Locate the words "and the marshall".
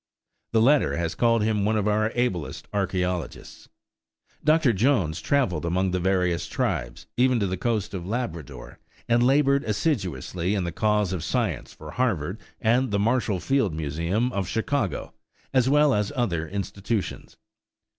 12.59-13.39